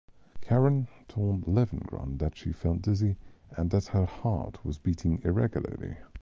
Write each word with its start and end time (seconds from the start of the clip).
Karen 0.41 0.87
told 1.07 1.45
Levenkron 1.45 2.17
that 2.17 2.35
she 2.35 2.51
felt 2.51 2.81
dizzy 2.81 3.17
and 3.51 3.69
that 3.69 3.85
her 3.89 4.05
heart 4.07 4.65
was 4.65 4.79
beating 4.79 5.21
irregularly. 5.23 5.97